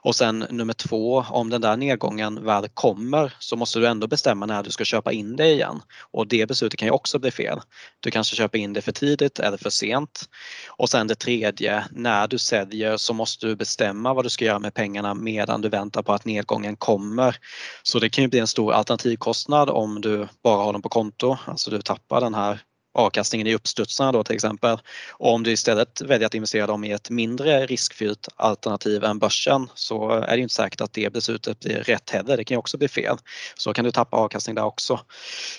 Och 0.00 0.16
sen 0.16 0.46
nummer 0.50 0.74
två, 0.74 1.24
om 1.30 1.50
den 1.50 1.60
där 1.60 1.76
nedgången 1.76 2.44
väl 2.44 2.68
kommer 2.68 3.32
så 3.38 3.56
måste 3.56 3.78
du 3.78 3.86
ändå 3.86 4.06
bestämma 4.06 4.46
när 4.46 4.62
du 4.62 4.70
ska 4.70 4.84
köpa 4.84 5.12
in 5.12 5.36
det 5.36 5.50
igen. 5.50 5.82
Och 6.10 6.26
det 6.26 6.46
beslutet 6.46 6.80
kan 6.82 6.86
ju 6.86 6.92
också 6.92 7.18
bli 7.18 7.30
fel. 7.30 7.60
Du 8.00 8.10
kanske 8.10 8.36
köper 8.36 8.58
in 8.58 8.72
det 8.72 8.82
för 8.82 8.92
tidigt 8.92 9.38
eller 9.38 9.56
för 9.56 9.70
sent. 9.70 10.28
Och 10.68 10.90
sen 10.90 11.06
det 11.06 11.14
tredje, 11.14 11.84
när 11.90 12.28
du 12.28 12.38
säljer 12.38 12.96
så 12.96 13.14
måste 13.14 13.46
du 13.46 13.56
bestämma 13.56 14.14
vad 14.14 14.24
du 14.24 14.30
ska 14.30 14.44
göra 14.44 14.58
med 14.58 14.74
pengarna 14.74 15.14
medan 15.14 15.60
du 15.60 15.68
väntar 15.68 16.02
på 16.02 16.12
att 16.12 16.24
nedgången 16.24 16.76
kommer. 16.76 17.36
Så 17.82 17.98
det 17.98 18.10
kan 18.10 18.24
ju 18.24 18.28
bli 18.28 18.38
en 18.38 18.46
stor 18.46 18.72
alternativkostnad 18.72 19.70
om 19.70 20.00
du 20.00 20.28
bara 20.42 20.64
har 20.64 20.72
dem 20.72 20.82
på 20.82 20.88
konto, 20.88 21.36
alltså 21.46 21.70
du 21.70 21.82
tappar 21.82 22.20
den 22.20 22.34
här 22.34 22.60
avkastningen 22.92 23.46
i 23.46 23.54
uppstudsarna 23.54 24.12
då 24.12 24.24
till 24.24 24.34
exempel. 24.34 24.78
Och 25.10 25.34
om 25.34 25.42
du 25.42 25.52
istället 25.52 26.00
väljer 26.00 26.26
att 26.26 26.34
investera 26.34 26.66
dem 26.66 26.84
i 26.84 26.92
ett 26.92 27.10
mindre 27.10 27.66
riskfyllt 27.66 28.28
alternativ 28.36 29.04
än 29.04 29.18
börsen 29.18 29.68
så 29.74 30.10
är 30.10 30.36
det 30.36 30.42
inte 30.42 30.54
säkert 30.54 30.80
att 30.80 30.92
det 30.92 31.12
beslutet 31.12 31.60
blir 31.60 31.76
rätt 31.76 32.10
heller. 32.10 32.36
Det 32.36 32.44
kan 32.44 32.54
ju 32.54 32.58
också 32.58 32.78
bli 32.78 32.88
fel. 32.88 33.16
Så 33.54 33.74
kan 33.74 33.84
du 33.84 33.90
tappa 33.90 34.16
avkastning 34.16 34.54
där 34.54 34.64
också. 34.64 35.00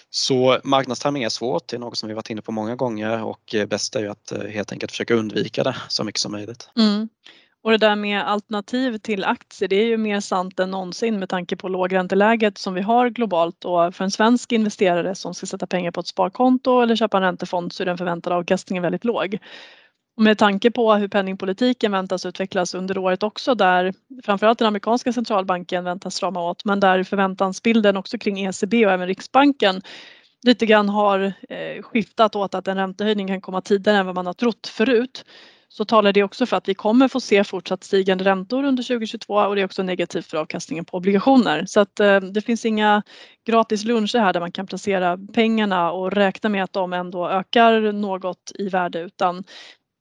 Så 0.10 0.60
marknadstiming 0.64 1.24
är 1.24 1.30
svårt, 1.30 1.68
det 1.68 1.76
är 1.76 1.80
något 1.80 1.98
som 1.98 2.10
vi 2.10 2.16
varit 2.16 2.30
inne 2.30 2.42
på 2.42 2.52
många 2.52 2.76
gånger 2.76 3.24
och 3.24 3.56
bäst 3.68 3.96
är 3.96 4.00
ju 4.00 4.10
att 4.10 4.32
eh, 4.32 4.44
helt 4.44 4.72
enkelt 4.72 4.92
försöka 4.92 5.14
undvika 5.14 5.64
det 5.64 5.76
så 5.90 6.04
mycket 6.04 6.22
som 6.22 6.32
möjligt. 6.32 6.70
Mm. 6.78 7.10
Och 7.64 7.72
det 7.72 7.78
där 7.78 7.96
med 7.96 8.22
alternativ 8.22 8.98
till 8.98 9.24
aktier 9.24 9.70
det 9.70 9.76
är 9.76 9.86
ju 9.86 9.98
mer 9.98 10.20
sant 10.20 10.60
än 10.60 10.72
någonsin 10.72 11.20
med 11.20 11.30
tanke 11.30 11.56
på 11.56 11.68
lågränteläget 11.68 12.58
som 12.58 12.74
vi 12.74 12.82
har 12.82 13.10
globalt 13.10 13.66
och 13.66 13.96
för 13.96 14.04
en 14.04 14.12
svensk 14.12 14.52
investerare 14.52 15.16
som 15.16 15.34
ska 15.34 15.46
sätta 15.46 15.68
pengar 15.68 15.92
på 15.92 16.00
ett 16.00 16.08
sparkonto 16.08 16.82
eller 16.82 16.96
köpa 16.96 17.18
en 17.18 17.24
räntefond 17.24 17.74
så 17.74 17.84
är 17.84 17.86
den 17.86 17.98
förväntade 17.98 18.36
avkastningen 18.36 18.84
väldigt 18.84 19.06
låg. 19.06 19.38
Och 20.18 20.24
med 20.24 20.38
tanke 20.38 20.72
på 20.72 20.94
hur 20.94 21.08
penningpolitiken 21.08 21.92
väntas 21.92 22.26
utvecklas 22.26 22.76
under 22.76 22.98
året 22.98 23.24
också 23.24 23.56
där 23.56 23.94
framförallt 24.24 24.60
den 24.60 24.68
amerikanska 24.68 25.14
centralbanken 25.14 25.84
väntas 25.84 26.16
strama 26.16 26.50
åt 26.50 26.66
men 26.66 26.80
där 26.80 27.04
förväntansbilden 27.04 27.98
också 27.98 28.18
kring 28.18 28.40
ECB 28.46 28.86
och 28.86 28.92
även 28.92 29.08
Riksbanken 29.08 29.82
lite 30.46 30.66
grann 30.66 30.90
har 30.90 31.34
eh, 31.50 31.82
skiftat 31.82 32.36
åt 32.36 32.56
att 32.56 32.68
en 32.68 32.78
räntehöjning 32.78 33.28
kan 33.28 33.42
komma 33.42 33.62
tidigare 33.62 33.98
än 33.98 34.06
vad 34.06 34.16
man 34.16 34.26
har 34.26 34.34
trott 34.34 34.68
förut 34.68 35.26
så 35.74 35.86
talar 35.86 36.14
det 36.14 36.24
också 36.24 36.46
för 36.46 36.58
att 36.58 36.70
vi 36.70 36.74
kommer 36.74 37.08
få 37.08 37.20
se 37.20 37.44
fortsatt 37.44 37.84
stigande 37.84 38.24
räntor 38.24 38.64
under 38.64 38.84
2022 38.84 39.34
och 39.34 39.56
det 39.56 39.62
är 39.62 39.66
också 39.66 39.84
negativt 39.84 40.26
för 40.26 40.38
avkastningen 40.38 40.86
på 40.86 40.98
obligationer. 40.98 41.66
Så 41.66 41.80
att 41.80 42.00
eh, 42.00 42.20
det 42.20 42.42
finns 42.42 42.66
inga 42.66 43.04
gratis 43.48 43.86
luncher 43.86 44.20
här 44.20 44.34
där 44.34 44.40
man 44.40 44.52
kan 44.52 44.68
placera 44.68 45.18
pengarna 45.34 45.92
och 45.92 46.12
räkna 46.12 46.50
med 46.50 46.64
att 46.64 46.74
de 46.74 46.94
ändå 46.94 47.30
ökar 47.30 47.92
något 47.92 48.52
i 48.56 48.70
värde 48.70 49.00
utan 49.00 49.44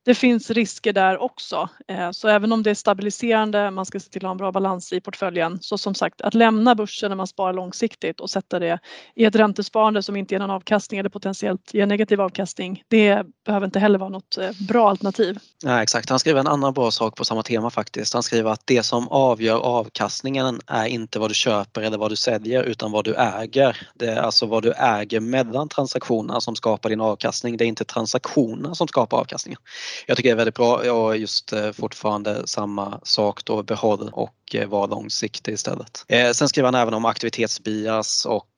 det 0.05 0.15
finns 0.15 0.49
risker 0.49 0.93
där 0.93 1.21
också. 1.21 1.69
Eh, 1.87 2.11
så 2.11 2.27
även 2.27 2.51
om 2.51 2.63
det 2.63 2.69
är 2.69 2.75
stabiliserande, 2.75 3.71
man 3.71 3.85
ska 3.85 3.99
se 3.99 4.09
till 4.09 4.19
att 4.19 4.27
ha 4.27 4.31
en 4.31 4.37
bra 4.37 4.51
balans 4.51 4.93
i 4.93 5.01
portföljen. 5.01 5.57
Så 5.61 5.77
som 5.77 5.95
sagt, 5.95 6.21
att 6.21 6.33
lämna 6.33 6.75
börsen 6.75 7.09
när 7.09 7.15
man 7.15 7.27
sparar 7.27 7.53
långsiktigt 7.53 8.19
och 8.19 8.29
sätta 8.29 8.59
det 8.59 8.79
i 9.15 9.25
ett 9.25 9.35
räntesparande 9.35 10.03
som 10.03 10.15
inte 10.15 10.33
ger 10.33 10.39
någon 10.39 10.49
avkastning 10.49 10.99
eller 10.99 11.09
potentiellt 11.09 11.73
ger 11.73 11.85
negativ 11.85 12.21
avkastning. 12.21 12.83
Det 12.87 13.25
behöver 13.45 13.65
inte 13.65 13.79
heller 13.79 13.99
vara 13.99 14.09
något 14.09 14.37
eh, 14.37 14.49
bra 14.67 14.89
alternativ. 14.89 15.39
Ja, 15.63 15.83
exakt, 15.83 16.09
han 16.09 16.19
skriver 16.19 16.39
en 16.39 16.47
annan 16.47 16.73
bra 16.73 16.91
sak 16.91 17.15
på 17.15 17.25
samma 17.25 17.43
tema 17.43 17.69
faktiskt. 17.69 18.13
Han 18.13 18.23
skriver 18.23 18.51
att 18.51 18.61
det 18.65 18.83
som 18.83 19.07
avgör 19.07 19.59
avkastningen 19.59 20.59
är 20.67 20.85
inte 20.85 21.19
vad 21.19 21.29
du 21.29 21.33
köper 21.35 21.81
eller 21.81 21.97
vad 21.97 22.11
du 22.11 22.15
säljer 22.15 22.63
utan 22.63 22.91
vad 22.91 23.05
du 23.05 23.15
äger. 23.15 23.87
Det 23.95 24.07
är 24.07 24.21
alltså 24.21 24.45
vad 24.45 24.63
du 24.63 24.71
äger 24.71 25.19
mellan 25.19 25.69
transaktionerna 25.69 26.41
som 26.41 26.55
skapar 26.55 26.89
din 26.89 27.01
avkastning. 27.01 27.57
Det 27.57 27.65
är 27.65 27.67
inte 27.67 27.85
transaktionerna 27.85 28.75
som 28.75 28.87
skapar 28.87 29.17
avkastningen. 29.17 29.59
Jag 30.07 30.17
tycker 30.17 30.29
det 30.29 30.33
är 30.33 30.37
väldigt 30.37 30.55
bra 30.55 30.93
och 30.93 31.17
just 31.17 31.53
eh, 31.53 31.71
fortfarande 31.71 32.47
samma 32.47 32.99
sak 33.03 33.45
då, 33.45 33.63
behåll 33.63 34.09
och 34.13 34.55
eh, 34.55 34.67
var 34.67 34.87
långsiktig 34.87 35.53
istället. 35.53 36.05
Eh, 36.07 36.31
sen 36.31 36.49
skriver 36.49 36.67
han 36.67 36.75
även 36.75 36.93
om 36.93 37.05
aktivitetsbias 37.05 38.25
och 38.25 38.49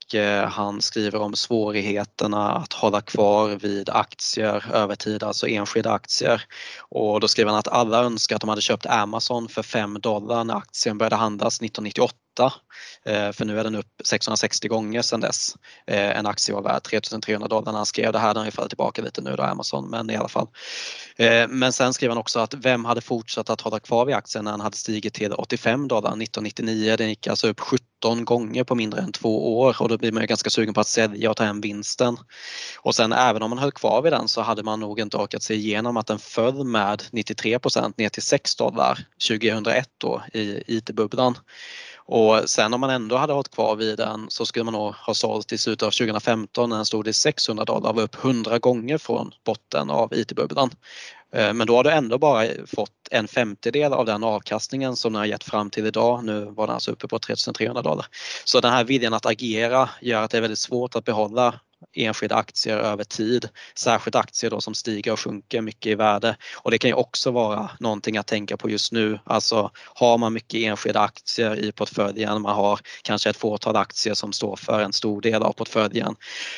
han 0.48 0.82
skriver 0.82 1.20
om 1.20 1.34
svårigheterna 1.34 2.52
att 2.52 2.72
hålla 2.72 3.00
kvar 3.00 3.48
vid 3.48 3.88
aktier 3.88 4.64
över 4.72 4.94
tid, 4.94 5.22
alltså 5.22 5.46
enskilda 5.46 5.92
aktier. 5.92 6.42
Och 6.88 7.20
då 7.20 7.28
skriver 7.28 7.50
han 7.50 7.58
att 7.58 7.68
alla 7.68 8.02
önskar 8.04 8.36
att 8.36 8.40
de 8.40 8.48
hade 8.48 8.60
köpt 8.60 8.86
Amazon 8.86 9.48
för 9.48 9.62
5 9.62 10.00
dollar 10.00 10.44
när 10.44 10.54
aktien 10.54 10.98
började 10.98 11.16
handlas 11.16 11.54
1998 11.56 12.14
8 12.36 12.52
eh, 13.04 13.32
för 13.32 13.44
nu 13.44 13.60
är 13.60 13.64
den 13.64 13.74
upp 13.74 14.00
660 14.04 14.68
gånger 14.68 15.02
sedan 15.02 15.20
dess. 15.20 15.56
Eh, 15.86 16.18
en 16.18 16.26
aktie 16.26 16.54
var 16.54 16.62
värd 16.62 16.82
3300 16.82 17.48
dollar 17.48 17.72
när 17.72 17.78
han 17.78 17.86
skrev 17.86 18.12
det 18.12 18.18
här. 18.18 18.34
Den 18.34 18.36
har 18.36 18.44
ju 18.44 18.50
fallit 18.50 18.70
tillbaka 18.70 19.02
lite 19.02 19.20
nu 19.20 19.36
då 19.36 19.42
Amazon 19.42 19.90
men 19.90 20.10
i 20.10 20.16
alla 20.16 20.28
fall. 20.28 20.46
Eh, 21.16 21.48
men 21.48 21.72
sen 21.72 21.94
skrev 21.94 22.10
han 22.10 22.18
också 22.18 22.40
att 22.40 22.54
vem 22.54 22.84
hade 22.84 23.00
fortsatt 23.00 23.50
att 23.50 23.60
hålla 23.60 23.80
kvar 23.80 24.04
vid 24.04 24.14
aktien 24.14 24.44
när 24.44 24.50
den 24.50 24.60
hade 24.60 24.76
stigit 24.76 25.14
till 25.14 25.32
85 25.32 25.88
dollar 25.88 26.10
1999. 26.10 26.96
Den 26.96 27.08
gick 27.08 27.26
alltså 27.26 27.48
upp 27.48 27.60
17 27.60 28.24
gånger 28.24 28.64
på 28.64 28.74
mindre 28.74 29.00
än 29.00 29.12
två 29.12 29.58
år 29.60 29.76
och 29.80 29.88
då 29.88 29.98
blir 29.98 30.12
man 30.12 30.22
ju 30.22 30.26
ganska 30.26 30.50
sugen 30.50 30.74
på 30.74 30.80
att 30.80 30.86
sälja 30.86 31.30
och 31.30 31.36
ta 31.36 31.44
hem 31.44 31.60
vinsten. 31.60 32.16
Och 32.78 32.94
sen 32.94 33.12
även 33.12 33.42
om 33.42 33.50
man 33.50 33.58
höll 33.58 33.72
kvar 33.72 34.02
vid 34.02 34.12
den 34.12 34.28
så 34.28 34.40
hade 34.40 34.62
man 34.62 34.80
nog 34.80 35.00
inte 35.00 35.16
orkat 35.16 35.42
se 35.42 35.54
igenom 35.54 35.96
att 35.96 36.06
den 36.06 36.18
föll 36.18 36.64
med 36.64 37.02
93% 37.12 37.92
ner 37.96 38.08
till 38.08 38.22
6 38.22 38.56
dollar 38.56 38.98
2001 39.28 39.88
då 39.98 40.22
i 40.32 40.62
IT-bubblan. 40.66 41.34
Och 42.08 42.50
sen 42.50 42.74
om 42.74 42.80
man 42.80 42.90
ändå 42.90 43.16
hade 43.16 43.32
hållit 43.32 43.50
kvar 43.50 43.76
vid 43.76 43.98
den 43.98 44.26
så 44.28 44.46
skulle 44.46 44.64
man 44.64 44.74
nog 44.74 44.94
ha 44.94 45.14
sålt 45.14 45.52
i 45.52 45.58
slutet 45.58 45.86
av 45.86 45.90
2015 45.90 46.70
när 46.70 46.76
den 46.76 46.86
stod 46.86 47.08
i 47.08 47.12
600 47.12 47.64
dollar 47.64 47.92
var 47.92 48.02
upp 48.02 48.24
100 48.24 48.58
gånger 48.58 48.98
från 48.98 49.32
botten 49.44 49.90
av 49.90 50.14
IT-bubblan. 50.14 50.70
Eh, 51.34 51.52
men 51.52 51.66
då 51.66 51.76
har 51.76 51.84
du 51.84 51.90
ändå 51.90 52.18
bara 52.18 52.46
fått 52.66 52.90
en 53.10 53.28
femtedel 53.28 53.92
av 53.92 54.06
den 54.06 54.24
avkastningen 54.24 54.96
som 54.96 55.12
den 55.12 55.18
har 55.18 55.26
gett 55.26 55.44
fram 55.44 55.70
till 55.70 55.86
idag. 55.86 56.24
Nu 56.24 56.44
var 56.44 56.66
den 56.66 56.74
alltså 56.74 56.90
uppe 56.90 57.08
på 57.08 57.18
3300 57.18 57.82
dollar. 57.82 58.06
Så 58.44 58.60
den 58.60 58.72
här 58.72 58.84
viljan 58.84 59.14
att 59.14 59.26
agera 59.26 59.88
gör 60.00 60.22
att 60.22 60.30
det 60.30 60.36
är 60.36 60.42
väldigt 60.42 60.58
svårt 60.58 60.96
att 60.96 61.04
behålla 61.04 61.60
enskilda 61.96 62.36
aktier 62.36 62.78
över 62.78 63.04
tid. 63.04 63.48
Särskilt 63.74 64.14
aktier 64.14 64.50
då 64.50 64.60
som 64.60 64.74
stiger 64.74 65.12
och 65.12 65.20
sjunker 65.20 65.60
mycket 65.60 65.92
i 65.92 65.94
värde. 65.94 66.36
Och 66.56 66.70
det 66.70 66.78
kan 66.78 66.90
ju 66.90 66.94
också 66.94 67.30
vara 67.30 67.70
någonting 67.80 68.16
att 68.16 68.26
tänka 68.26 68.56
på 68.56 68.70
just 68.70 68.92
nu. 68.92 69.18
Alltså 69.24 69.70
har 69.94 70.18
man 70.18 70.32
mycket 70.32 70.60
enskilda 70.60 71.00
aktier 71.00 71.64
i 71.64 71.72
portföljen, 71.72 72.42
man 72.42 72.56
har 72.56 72.80
kanske 73.02 73.30
ett 73.30 73.36
fåtal 73.36 73.76
aktier 73.76 74.14
som 74.14 74.32
står 74.32 74.56
för 74.56 74.80
en 74.80 74.92
stor 74.92 75.20
del 75.20 75.42
av 75.42 75.52
portföljen. 75.52 76.16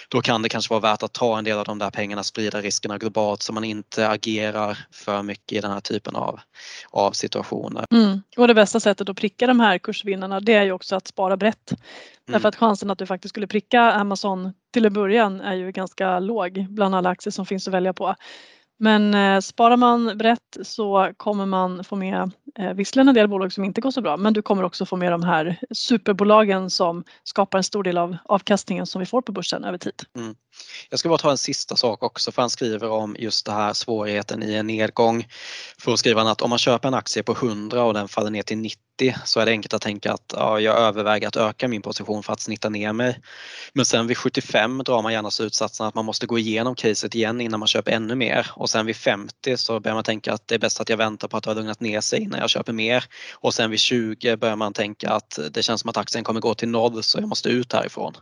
Då 0.09 0.21
kan 0.21 0.43
det 0.43 0.49
kanske 0.49 0.73
vara 0.73 0.81
värt 0.81 1.03
att 1.03 1.13
ta 1.13 1.39
en 1.39 1.45
del 1.45 1.59
av 1.59 1.65
de 1.65 1.79
där 1.79 1.91
pengarna, 1.91 2.23
sprida 2.23 2.61
riskerna 2.61 2.99
globalt 2.99 3.43
så 3.43 3.53
man 3.53 3.65
inte 3.65 4.09
agerar 4.09 4.79
för 4.93 5.23
mycket 5.23 5.59
i 5.59 5.61
den 5.61 5.71
här 5.71 5.81
typen 5.81 6.17
av, 6.17 6.41
av 6.91 7.13
situationer. 7.13 7.85
Mm. 7.91 8.23
Och 8.37 8.49
det 8.49 8.55
bästa 8.55 8.81
sättet 8.81 9.09
att 9.09 9.17
pricka 9.17 9.47
de 9.47 9.61
här 9.61 9.79
kursvinnarna 9.79 10.41
det 10.41 10.55
är 10.55 10.65
ju 10.65 10.73
också 10.73 10.97
att 10.97 11.07
spara 11.07 11.37
brett. 11.37 11.71
Mm. 11.71 11.79
Därför 12.27 12.49
att 12.49 12.57
chansen 12.57 12.91
att 12.91 12.99
du 12.99 13.07
faktiskt 13.07 13.33
skulle 13.33 13.47
pricka 13.47 13.81
Amazon 13.81 14.53
till 14.73 14.87
en 14.87 14.93
början 14.93 15.41
är 15.41 15.55
ju 15.55 15.73
ganska 15.73 16.19
låg 16.19 16.67
bland 16.69 16.95
alla 16.95 17.11
aktier 17.11 17.33
som 17.33 17.47
finns 17.47 17.69
att 17.69 17.75
välja 17.75 17.93
på. 17.93 18.15
Men 18.81 19.15
eh, 19.15 19.41
sparar 19.41 19.77
man 19.77 20.19
brett 20.19 20.57
så 20.63 21.13
kommer 21.17 21.47
man 21.47 21.85
få 21.85 21.97
med 21.97 22.31
eh, 22.59 22.73
visserligen 22.73 23.09
en 23.09 23.15
del 23.15 23.29
bolag 23.29 23.53
som 23.53 23.65
inte 23.65 23.81
går 23.81 23.91
så 23.91 24.01
bra 24.01 24.17
men 24.17 24.33
du 24.33 24.43
kommer 24.43 24.63
också 24.63 24.87
få 24.87 24.97
med 24.97 25.13
de 25.13 25.23
här 25.23 25.61
superbolagen 25.75 26.71
som 26.71 27.05
skapar 27.25 27.59
en 27.59 27.65
stor 27.65 27.83
del 27.83 27.99
av 27.99 28.17
avkastningen 28.25 28.87
som 28.87 29.01
vi 29.01 29.07
får 29.07 29.23
på 29.23 29.33
börsen 29.33 29.65
över 29.65 29.79
tid. 29.79 30.03
Mm. 30.17 30.35
Jag 30.91 30.99
ska 30.99 31.09
bara 31.09 31.19
ta 31.19 31.31
en 31.31 31.39
sista 31.39 31.77
sak 31.77 32.03
också 32.03 32.33
för 32.33 32.43
han 32.43 32.51
skriver 32.51 32.91
om 32.91 33.17
just 33.19 33.47
det 33.47 33.53
här 33.53 33.73
svårigheten 33.73 34.43
i 34.43 34.55
en 34.55 34.67
nedgång. 34.67 35.27
För 35.79 35.93
att 35.93 35.99
skriva 35.99 36.23
att 36.23 36.43
om 36.43 36.51
man 36.51 36.59
köper 36.59 36.89
en 36.89 36.95
aktie 36.95 37.23
på 37.23 37.33
100 37.33 37.85
och 37.85 37.95
den 37.95 38.09
faller 38.09 38.31
ner 38.31 38.43
till 38.43 38.59
90 38.59 38.88
så 39.25 39.41
är 39.41 39.47
det 39.47 39.53
enkelt 39.53 39.75
att 39.75 39.83
tänka 39.83 40.13
att 40.13 40.33
ja, 40.37 40.61
jag 40.61 40.79
överväger 40.79 41.29
att 41.29 41.37
öka 41.37 41.69
min 41.69 41.83
position 41.83 42.23
för 42.23 42.33
att 42.33 42.41
snitta 42.41 42.69
ner 42.69 42.93
mig. 42.93 43.21
Men 43.73 43.85
sen 43.85 44.07
vid 44.07 44.17
75 44.17 44.79
drar 44.85 45.03
man 45.03 45.13
gärna 45.13 45.31
slutsatsen 45.31 45.87
att 45.87 45.95
man 45.95 46.05
måste 46.05 46.27
gå 46.27 46.39
igenom 46.39 46.75
caset 46.75 47.15
igen 47.15 47.41
innan 47.41 47.61
man 47.61 47.67
köper 47.67 47.93
ännu 47.93 48.15
mer 48.15 48.47
och 48.55 48.71
sen 48.71 48.87
vid 48.87 48.97
50 48.97 49.57
så 49.57 49.81
börjar 49.81 49.95
man 49.95 50.05
tänka 50.05 50.33
att 50.33 50.49
det 50.49 50.55
är 50.55 50.59
bäst 50.59 50.81
att 50.81 50.89
jag 50.89 50.97
väntar 50.97 51.29
på 51.29 51.37
att 51.37 51.45
det 51.45 51.51
har 51.51 51.55
lugnat 51.55 51.81
ner 51.81 52.01
sig 52.01 52.23
innan 52.23 52.41
jag 52.41 52.51
köper 52.51 52.73
mer 52.73 53.05
och 53.35 53.55
sen 53.55 53.71
vid 53.71 53.81
20 53.81 54.37
börjar 54.37 54.57
man 54.57 54.73
tänka 54.73 55.11
att 55.11 55.39
det 55.51 55.63
känns 55.63 55.81
som 55.81 55.91
att 55.91 55.97
aktien 55.97 56.25
kommer 56.25 56.41
gå 56.41 56.55
till 56.55 56.69
noll 56.69 57.03
så 57.03 57.19
jag 57.19 57.29
måste 57.29 57.49
ut 57.49 57.73
härifrån. 57.73 58.15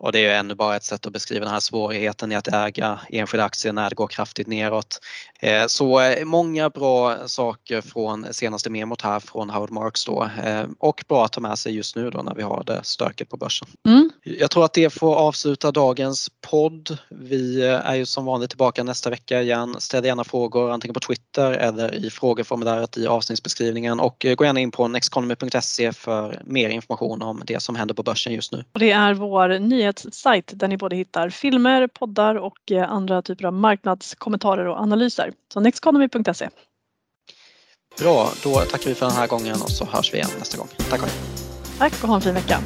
Och 0.00 0.12
det 0.12 0.26
är 0.26 0.38
ännu 0.38 0.54
bara 0.54 0.76
ett 0.76 0.84
sätt 0.84 1.06
att 1.06 1.12
beskriva 1.12 1.44
den 1.44 1.52
här 1.52 1.60
svårigheten 1.60 2.32
i 2.32 2.36
att 2.36 2.48
äga 2.48 3.00
enskilda 3.08 3.44
aktier 3.44 3.72
när 3.72 3.90
det 3.90 3.96
går 3.96 4.08
kraftigt 4.08 4.46
neråt. 4.46 5.00
Eh, 5.40 5.66
så 5.66 6.00
eh, 6.00 6.24
många 6.24 6.70
bra 6.70 7.28
saker 7.28 7.80
från 7.80 8.26
senaste 8.30 8.70
memot 8.70 9.02
här 9.02 9.20
från 9.20 9.50
Howard 9.50 9.70
Marks 9.70 10.04
då 10.04 10.30
eh, 10.44 10.64
och 10.78 11.04
bra 11.08 11.24
att 11.24 11.32
ta 11.32 11.40
med 11.40 11.58
sig 11.58 11.74
just 11.74 11.96
nu 11.96 12.10
då 12.10 12.22
när 12.22 12.34
vi 12.34 12.42
har 12.42 12.64
det 12.66 12.80
stökigt 12.82 13.30
på 13.30 13.36
börsen. 13.36 13.68
Mm. 13.86 14.10
Jag 14.24 14.50
tror 14.50 14.64
att 14.64 14.72
det 14.72 14.90
får 14.90 15.14
avsluta 15.14 15.72
dagens 15.72 16.30
podd. 16.50 16.98
Vi 17.08 17.62
är 17.62 17.94
ju 17.94 18.06
som 18.06 18.24
vanligt 18.24 18.50
tillbaka 18.50 18.82
nästa 18.82 19.10
vecka 19.10 19.42
igen. 19.42 19.76
Ställ 19.78 20.04
gärna 20.04 20.24
frågor 20.24 20.70
antingen 20.70 20.94
på 20.94 21.00
Twitter 21.00 21.52
eller 21.52 21.94
i 21.94 22.10
frågeformuläret 22.10 22.96
i 22.96 23.06
avsnittsbeskrivningen 23.06 24.00
och 24.00 24.26
gå 24.36 24.44
gärna 24.44 24.60
in 24.60 24.70
på 24.70 24.88
nexteconomy.se 24.88 25.92
för 25.92 26.42
mer 26.44 26.68
information 26.68 27.22
om 27.22 27.42
det 27.46 27.62
som 27.62 27.76
händer 27.76 27.94
på 27.94 28.02
börsen 28.02 28.32
just 28.32 28.52
nu. 28.52 28.64
Det 28.72 28.90
är 28.90 29.14
vår 29.14 29.58
nyhetssajt 29.90 30.52
där 30.54 30.68
ni 30.68 30.76
både 30.76 30.96
hittar 30.96 31.30
filmer, 31.30 31.86
poddar 31.86 32.34
och 32.34 32.72
andra 32.88 33.22
typer 33.22 33.44
av 33.44 33.52
marknadskommentarer 33.52 34.66
och 34.66 34.76
analyser. 34.76 35.32
Så 35.52 35.60
nexteconomy.se. 35.60 36.48
Bra, 37.98 38.30
då 38.42 38.54
tackar 38.54 38.88
vi 38.88 38.94
för 38.94 39.06
den 39.06 39.16
här 39.16 39.26
gången 39.26 39.54
och 39.62 39.70
så 39.70 39.84
hörs 39.84 40.12
vi 40.12 40.16
igen 40.18 40.30
nästa 40.38 40.58
gång. 40.58 40.68
Tack 40.90 41.02
och 41.02 41.08
hej. 41.08 41.16
Tack 41.78 42.02
och 42.02 42.08
ha 42.08 42.16
en 42.16 42.22
fin 42.22 42.34
vecka. 42.34 42.60